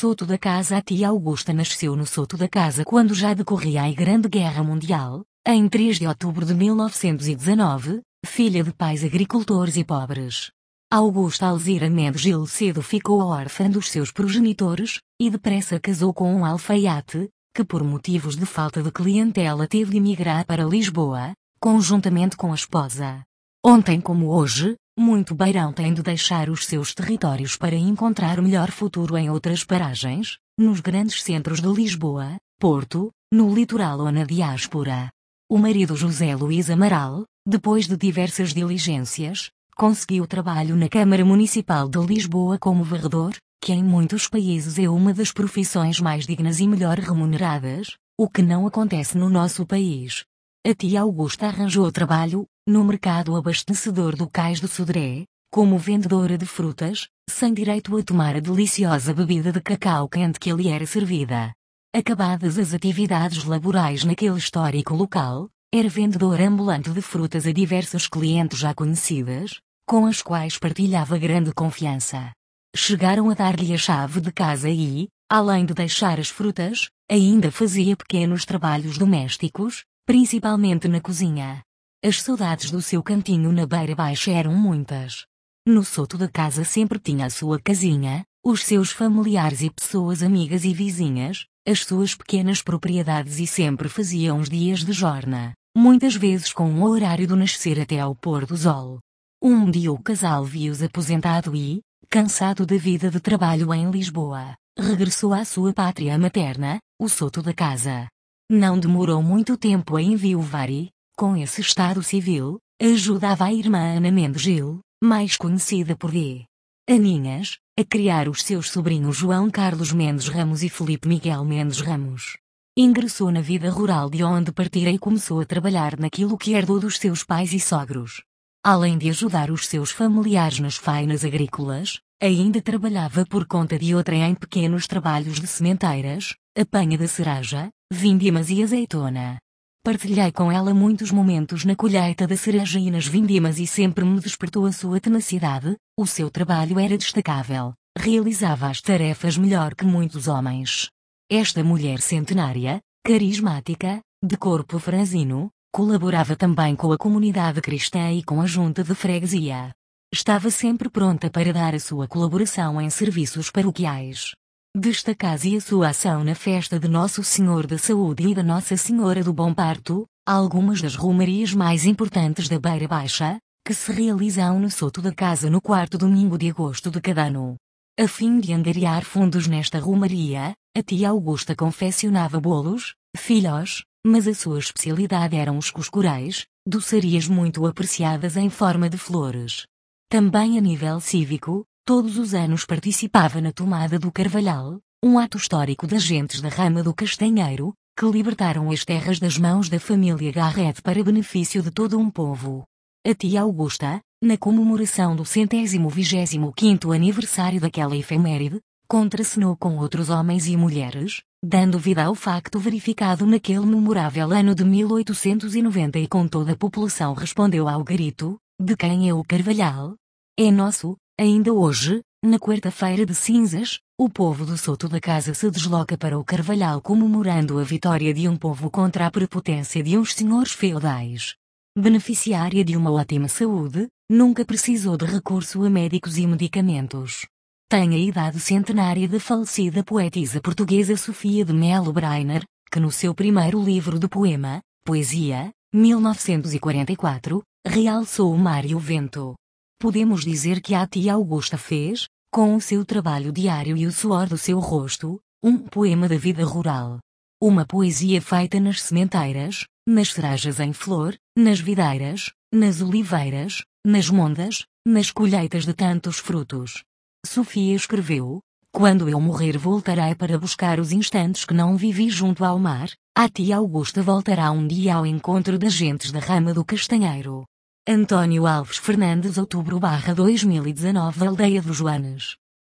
Soto 0.00 0.24
da 0.24 0.38
Casa 0.38 0.78
A 0.78 0.80
tia 0.80 1.08
Augusta 1.08 1.52
nasceu 1.52 1.94
no 1.94 2.06
Soto 2.06 2.34
da 2.34 2.48
Casa 2.48 2.86
quando 2.86 3.12
já 3.12 3.34
decorria 3.34 3.82
a 3.82 3.92
Grande 3.92 4.30
Guerra 4.30 4.64
Mundial, 4.64 5.26
em 5.46 5.68
3 5.68 5.98
de 5.98 6.06
outubro 6.06 6.46
de 6.46 6.54
1919, 6.54 8.00
filha 8.24 8.64
de 8.64 8.72
pais 8.72 9.04
agricultores 9.04 9.76
e 9.76 9.84
pobres. 9.84 10.50
Augusta 10.90 11.44
Alzira 11.44 11.90
Mendes 11.90 12.22
Gil 12.22 12.46
cedo 12.46 12.80
ficou 12.80 13.20
órfã 13.20 13.68
dos 13.68 13.90
seus 13.90 14.10
progenitores, 14.10 15.00
e 15.20 15.28
depressa 15.28 15.78
casou 15.78 16.14
com 16.14 16.34
um 16.34 16.46
alfaiate, 16.46 17.28
que 17.54 17.62
por 17.62 17.84
motivos 17.84 18.36
de 18.36 18.46
falta 18.46 18.82
de 18.82 18.90
clientela 18.90 19.68
teve 19.68 19.90
de 19.90 19.98
emigrar 19.98 20.46
para 20.46 20.64
Lisboa, 20.64 21.34
conjuntamente 21.60 22.38
com 22.38 22.52
a 22.52 22.54
esposa. 22.54 23.22
Ontem 23.62 24.00
como 24.00 24.28
hoje, 24.28 24.76
muito 25.00 25.34
beirão 25.34 25.72
tem 25.72 25.94
de 25.94 26.02
deixar 26.02 26.50
os 26.50 26.66
seus 26.66 26.94
territórios 26.94 27.56
para 27.56 27.74
encontrar 27.74 28.40
melhor 28.42 28.70
futuro 28.70 29.16
em 29.16 29.30
outras 29.30 29.64
paragens, 29.64 30.36
nos 30.58 30.80
grandes 30.80 31.22
centros 31.22 31.58
de 31.58 31.68
Lisboa, 31.68 32.36
Porto, 32.58 33.10
no 33.32 33.52
litoral 33.54 34.00
ou 34.00 34.12
na 34.12 34.24
diáspora. 34.24 35.08
O 35.48 35.56
marido 35.56 35.96
José 35.96 36.36
Luís 36.36 36.68
Amaral, 36.68 37.24
depois 37.48 37.88
de 37.88 37.96
diversas 37.96 38.52
diligências, 38.52 39.50
conseguiu 39.74 40.26
trabalho 40.26 40.76
na 40.76 40.88
Câmara 40.88 41.24
Municipal 41.24 41.88
de 41.88 41.98
Lisboa 41.98 42.58
como 42.58 42.84
varredor, 42.84 43.34
que 43.62 43.72
em 43.72 43.82
muitos 43.82 44.28
países 44.28 44.78
é 44.78 44.86
uma 44.86 45.14
das 45.14 45.32
profissões 45.32 45.98
mais 45.98 46.26
dignas 46.26 46.60
e 46.60 46.68
melhor 46.68 46.98
remuneradas, 46.98 47.96
o 48.18 48.28
que 48.28 48.42
não 48.42 48.66
acontece 48.66 49.16
no 49.16 49.30
nosso 49.30 49.64
país. 49.64 50.24
A 50.62 50.74
tia 50.74 51.00
Augusta 51.00 51.46
arranjou 51.46 51.90
trabalho, 51.90 52.44
no 52.68 52.84
mercado 52.84 53.34
abastecedor 53.34 54.14
do 54.14 54.28
Cais 54.28 54.60
do 54.60 54.68
Sodré, 54.68 55.24
como 55.50 55.78
vendedora 55.78 56.36
de 56.36 56.44
frutas, 56.44 57.08
sem 57.30 57.54
direito 57.54 57.96
a 57.96 58.02
tomar 58.02 58.36
a 58.36 58.40
deliciosa 58.40 59.14
bebida 59.14 59.50
de 59.52 59.60
cacau 59.62 60.06
quente 60.06 60.38
que 60.38 60.52
lhe 60.52 60.68
era 60.68 60.86
servida. 60.86 61.54
Acabadas 61.96 62.58
as 62.58 62.74
atividades 62.74 63.42
laborais 63.44 64.04
naquele 64.04 64.36
histórico 64.36 64.94
local, 64.94 65.48
era 65.72 65.88
vendedora 65.88 66.46
ambulante 66.46 66.90
de 66.90 67.00
frutas 67.00 67.46
a 67.46 67.52
diversos 67.52 68.06
clientes 68.06 68.58
já 68.58 68.74
conhecidas, 68.74 69.62
com 69.88 70.04
as 70.04 70.20
quais 70.20 70.58
partilhava 70.58 71.16
grande 71.16 71.54
confiança. 71.54 72.32
Chegaram 72.76 73.30
a 73.30 73.34
dar-lhe 73.34 73.72
a 73.72 73.78
chave 73.78 74.20
de 74.20 74.30
casa 74.30 74.68
e, 74.68 75.08
além 75.26 75.64
de 75.64 75.72
deixar 75.72 76.20
as 76.20 76.28
frutas, 76.28 76.90
ainda 77.10 77.50
fazia 77.50 77.96
pequenos 77.96 78.44
trabalhos 78.44 78.98
domésticos, 78.98 79.84
principalmente 80.10 80.88
na 80.88 81.00
cozinha. 81.00 81.62
As 82.04 82.20
saudades 82.20 82.68
do 82.72 82.82
seu 82.82 83.00
cantinho 83.00 83.52
na 83.52 83.64
beira 83.64 83.94
baixa 83.94 84.32
eram 84.32 84.52
muitas. 84.52 85.24
No 85.64 85.84
soto 85.84 86.18
da 86.18 86.26
casa 86.26 86.64
sempre 86.64 86.98
tinha 86.98 87.26
a 87.26 87.30
sua 87.30 87.60
casinha, 87.60 88.24
os 88.44 88.64
seus 88.64 88.90
familiares 88.90 89.62
e 89.62 89.70
pessoas 89.70 90.20
amigas 90.20 90.64
e 90.64 90.74
vizinhas, 90.74 91.46
as 91.64 91.84
suas 91.84 92.12
pequenas 92.16 92.60
propriedades 92.60 93.38
e 93.38 93.46
sempre 93.46 93.88
fazia 93.88 94.34
uns 94.34 94.50
dias 94.50 94.84
de 94.84 94.92
jorna, 94.92 95.52
muitas 95.76 96.16
vezes 96.16 96.52
com 96.52 96.68
o 96.74 96.90
horário 96.90 97.28
do 97.28 97.36
nascer 97.36 97.78
até 97.78 98.00
ao 98.00 98.12
pôr 98.12 98.46
do 98.46 98.56
sol. 98.56 98.98
Um 99.40 99.70
dia 99.70 99.92
o 99.92 100.02
casal 100.02 100.44
viu-se 100.44 100.86
aposentado 100.86 101.54
e, 101.54 101.82
cansado 102.08 102.66
da 102.66 102.76
vida 102.76 103.12
de 103.12 103.20
trabalho 103.20 103.72
em 103.72 103.88
Lisboa, 103.92 104.56
regressou 104.76 105.32
à 105.32 105.44
sua 105.44 105.72
pátria 105.72 106.18
materna, 106.18 106.80
o 106.98 107.08
Soto 107.08 107.40
da 107.40 107.54
Casa. 107.54 108.08
Não 108.52 108.80
demorou 108.80 109.22
muito 109.22 109.56
tempo 109.56 109.94
a 109.94 110.02
enviuvar 110.02 110.68
e, 110.68 110.90
com 111.16 111.36
esse 111.36 111.60
estado 111.60 112.02
civil, 112.02 112.58
ajudava 112.82 113.44
a 113.44 113.52
irmã 113.52 113.96
Ana 113.96 114.10
Mendes 114.10 114.42
Gil, 114.42 114.80
mais 115.00 115.36
conhecida 115.36 115.96
por 115.96 116.10
D. 116.10 116.46
Aninhas, 116.90 117.58
a 117.78 117.84
criar 117.84 118.28
os 118.28 118.42
seus 118.42 118.68
sobrinhos 118.68 119.16
João 119.18 119.48
Carlos 119.48 119.92
Mendes 119.92 120.26
Ramos 120.26 120.64
e 120.64 120.68
Felipe 120.68 121.06
Miguel 121.06 121.44
Mendes 121.44 121.78
Ramos. 121.78 122.38
Ingressou 122.76 123.30
na 123.30 123.40
vida 123.40 123.70
rural 123.70 124.10
de 124.10 124.24
onde 124.24 124.50
partira 124.50 124.90
e 124.90 124.98
começou 124.98 125.38
a 125.38 125.46
trabalhar 125.46 125.96
naquilo 125.96 126.36
que 126.36 126.54
herdou 126.54 126.80
dos 126.80 126.98
seus 126.98 127.22
pais 127.22 127.52
e 127.52 127.60
sogros. 127.60 128.24
Além 128.64 128.98
de 128.98 129.08
ajudar 129.10 129.52
os 129.52 129.68
seus 129.68 129.92
familiares 129.92 130.58
nas 130.58 130.76
fainas 130.76 131.24
agrícolas, 131.24 132.00
ainda 132.20 132.60
trabalhava 132.60 133.24
por 133.24 133.46
conta 133.46 133.78
de 133.78 133.94
outra 133.94 134.16
em 134.16 134.34
pequenos 134.34 134.88
trabalhos 134.88 135.38
de 135.38 135.46
sementeiras, 135.46 136.34
apanha 136.58 136.96
da 136.98 137.06
cereja, 137.06 137.70
vindimas 137.92 138.50
e 138.50 138.62
azeitona. 138.62 139.38
Partilhei 139.84 140.30
com 140.32 140.52
ela 140.52 140.74
muitos 140.74 141.10
momentos 141.10 141.64
na 141.64 141.74
colheita 141.74 142.26
da 142.26 142.36
cereja 142.36 142.78
e 142.78 142.90
nas 142.90 143.06
vindimas 143.06 143.58
e 143.58 143.66
sempre 143.66 144.04
me 144.04 144.20
despertou 144.20 144.66
a 144.66 144.72
sua 144.72 145.00
tenacidade, 145.00 145.76
o 145.98 146.06
seu 146.06 146.30
trabalho 146.30 146.78
era 146.78 146.98
destacável, 146.98 147.72
realizava 147.96 148.68
as 148.68 148.80
tarefas 148.80 149.38
melhor 149.38 149.74
que 149.74 149.84
muitos 149.84 150.28
homens. 150.28 150.88
Esta 151.30 151.64
mulher 151.64 152.00
centenária, 152.00 152.80
carismática, 153.04 154.00
de 154.22 154.36
corpo 154.36 154.78
franzino, 154.78 155.50
Colaborava 155.72 156.34
também 156.34 156.74
com 156.74 156.90
a 156.90 156.98
comunidade 156.98 157.60
cristã 157.60 158.10
e 158.10 158.24
com 158.24 158.40
a 158.40 158.46
junta 158.46 158.82
de 158.82 158.92
freguesia. 158.92 159.72
Estava 160.12 160.50
sempre 160.50 160.90
pronta 160.90 161.30
para 161.30 161.52
dar 161.52 161.76
a 161.76 161.78
sua 161.78 162.08
colaboração 162.08 162.80
em 162.80 162.90
serviços 162.90 163.52
paroquiais. 163.52 164.32
Destacasse 164.76 165.56
a 165.56 165.60
sua 165.60 165.88
ação 165.88 166.22
na 166.22 166.36
festa 166.36 166.78
de 166.78 166.86
Nosso 166.86 167.24
Senhor 167.24 167.66
da 167.66 167.76
Saúde 167.76 168.28
e 168.28 168.34
da 168.36 168.42
Nossa 168.44 168.76
Senhora 168.76 169.24
do 169.24 169.32
Bom 169.32 169.52
Parto, 169.52 170.06
algumas 170.24 170.80
das 170.80 170.94
romarias 170.94 171.52
mais 171.52 171.84
importantes 171.84 172.48
da 172.48 172.56
Beira 172.56 172.86
Baixa, 172.86 173.38
que 173.66 173.74
se 173.74 173.90
realizam 173.90 174.60
no 174.60 174.70
Soto 174.70 175.02
da 175.02 175.12
Casa 175.12 175.50
no 175.50 175.60
quarto 175.60 175.98
domingo 175.98 176.38
de 176.38 176.48
agosto 176.48 176.88
de 176.88 177.00
cada 177.00 177.24
ano. 177.24 177.56
A 177.98 178.06
fim 178.06 178.38
de 178.38 178.52
angariar 178.52 179.04
fundos 179.04 179.48
nesta 179.48 179.80
romaria, 179.80 180.54
a 180.76 180.82
tia 180.84 181.08
Augusta 181.08 181.56
confeccionava 181.56 182.40
bolos, 182.40 182.94
filhos, 183.16 183.82
mas 184.06 184.28
a 184.28 184.34
sua 184.34 184.60
especialidade 184.60 185.34
eram 185.34 185.58
os 185.58 185.68
cuscurais, 185.72 186.46
doçarias 186.64 187.26
muito 187.26 187.66
apreciadas 187.66 188.36
em 188.36 188.48
forma 188.48 188.88
de 188.88 188.96
flores. 188.96 189.66
Também 190.08 190.56
a 190.56 190.60
nível 190.60 191.00
cívico, 191.00 191.64
todos 191.90 192.18
os 192.18 192.34
anos 192.34 192.64
participava 192.64 193.40
na 193.40 193.50
tomada 193.50 193.98
do 193.98 194.12
Carvalhal, 194.12 194.78
um 195.04 195.18
ato 195.18 195.36
histórico 195.36 195.88
das 195.88 196.04
gentes 196.04 196.40
da 196.40 196.48
rama 196.48 196.84
do 196.84 196.94
Castanheiro, 196.94 197.74
que 197.98 198.06
libertaram 198.06 198.70
as 198.70 198.84
terras 198.84 199.18
das 199.18 199.36
mãos 199.36 199.68
da 199.68 199.80
família 199.80 200.30
Garrett 200.30 200.80
para 200.82 201.02
benefício 201.02 201.60
de 201.60 201.72
todo 201.72 201.98
um 201.98 202.08
povo. 202.08 202.62
A 203.04 203.12
tia 203.12 203.40
Augusta, 203.40 204.00
na 204.22 204.38
comemoração 204.38 205.16
do 205.16 205.24
centésimo 205.24 205.88
vigésimo 205.88 206.52
quinto 206.52 206.92
aniversário 206.92 207.60
daquela 207.60 207.96
efeméride, 207.96 208.60
contracenou 208.88 209.56
com 209.56 209.76
outros 209.76 210.10
homens 210.10 210.46
e 210.46 210.56
mulheres, 210.56 211.22
dando 211.44 211.76
vida 211.76 212.04
ao 212.04 212.14
facto 212.14 212.60
verificado 212.60 213.26
naquele 213.26 213.66
memorável 213.66 214.30
ano 214.30 214.54
de 214.54 214.64
1890 214.64 215.98
e 215.98 216.06
com 216.06 216.28
toda 216.28 216.52
a 216.52 216.56
população 216.56 217.14
respondeu 217.14 217.68
ao 217.68 217.82
grito, 217.82 218.38
de 218.60 218.76
quem 218.76 219.08
é 219.08 219.12
o 219.12 219.24
Carvalhal? 219.24 219.96
É 220.38 220.52
nosso, 220.52 220.96
ainda 221.20 221.52
hoje, 221.52 222.00
na 222.24 222.38
quarta-feira 222.38 223.04
de 223.04 223.14
cinzas, 223.14 223.78
o 223.98 224.08
povo 224.08 224.44
do 224.46 224.56
Soto 224.56 224.88
da 224.88 225.00
Casa 225.00 225.34
se 225.34 225.50
desloca 225.50 225.96
para 225.96 226.18
o 226.18 226.24
Carvalhal 226.24 226.80
comemorando 226.80 227.58
a 227.58 227.62
vitória 227.62 228.14
de 228.14 228.26
um 228.26 228.36
povo 228.36 228.70
contra 228.70 229.06
a 229.06 229.10
prepotência 229.10 229.82
de 229.82 229.98
uns 229.98 230.14
senhores 230.14 230.52
feudais. 230.52 231.34
Beneficiária 231.78 232.64
de 232.64 232.76
uma 232.76 232.90
ótima 232.90 233.28
saúde, 233.28 233.86
nunca 234.10 234.44
precisou 234.44 234.96
de 234.96 235.04
recurso 235.04 235.64
a 235.64 235.70
médicos 235.70 236.18
e 236.18 236.26
medicamentos 236.26 237.26
tem 237.70 237.94
a 237.94 237.98
idade 237.98 238.40
centenária 238.40 239.06
da 239.06 239.20
falecida 239.20 239.84
poetisa 239.84 240.40
portuguesa 240.40 240.96
Sofia 240.96 241.44
de 241.44 241.52
Melo 241.52 241.92
Breiner, 241.92 242.42
que 242.68 242.80
no 242.80 242.90
seu 242.90 243.14
primeiro 243.14 243.62
livro 243.62 243.96
de 243.96 244.08
poema, 244.08 244.60
Poesia, 244.84 245.52
1944, 245.72 247.40
realçou 247.64 248.34
o 248.34 248.36
mar 248.36 248.64
e 248.64 248.74
o 248.74 248.78
vento. 248.80 249.36
Podemos 249.80 250.24
dizer 250.24 250.60
que 250.60 250.74
a 250.74 250.86
tia 250.86 251.14
Augusta 251.14 251.56
fez, 251.56 252.06
com 252.30 252.54
o 252.54 252.60
seu 252.60 252.84
trabalho 252.84 253.32
diário 253.32 253.74
e 253.78 253.86
o 253.86 253.92
suor 253.92 254.28
do 254.28 254.36
seu 254.36 254.58
rosto, 254.58 255.18
um 255.42 255.56
poema 255.56 256.06
da 256.06 256.18
vida 256.18 256.44
rural. 256.44 256.98
Uma 257.42 257.64
poesia 257.64 258.20
feita 258.20 258.60
nas 258.60 258.82
sementeiras, 258.82 259.64
nas 259.88 260.12
cerejas 260.12 260.60
em 260.60 260.74
flor, 260.74 261.16
nas 261.34 261.60
videiras, 261.60 262.30
nas 262.52 262.82
oliveiras, 262.82 263.64
nas 263.82 264.10
mondas, 264.10 264.66
nas 264.86 265.10
colheitas 265.10 265.64
de 265.64 265.72
tantos 265.72 266.18
frutos. 266.18 266.84
Sofia 267.24 267.74
escreveu: 267.74 268.42
Quando 268.70 269.08
eu 269.08 269.18
morrer, 269.18 269.56
voltarei 269.56 270.14
para 270.14 270.38
buscar 270.38 270.78
os 270.78 270.92
instantes 270.92 271.46
que 271.46 271.54
não 271.54 271.74
vivi 271.78 272.10
junto 272.10 272.44
ao 272.44 272.58
mar. 272.58 272.90
A 273.16 273.30
tia 273.30 273.56
Augusta 273.56 274.02
voltará 274.02 274.50
um 274.50 274.66
dia 274.66 274.96
ao 274.96 275.06
encontro 275.06 275.58
das 275.58 275.72
gentes 275.72 276.12
da 276.12 276.20
rama 276.20 276.52
do 276.52 276.66
Castanheiro. 276.66 277.46
Antônio 277.92 278.46
Alves 278.46 278.76
Fernandes, 278.76 279.36
outubro 279.36 279.80
2019, 280.14 281.26
Aldeia 281.26 281.60
dos 281.60 281.78
Joanes. 281.78 282.36